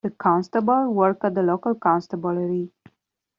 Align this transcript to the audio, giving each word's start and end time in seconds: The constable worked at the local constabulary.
The 0.03 0.09
constable 0.09 0.91
worked 0.95 1.23
at 1.25 1.35
the 1.35 1.43
local 1.43 1.75
constabulary. 1.75 2.71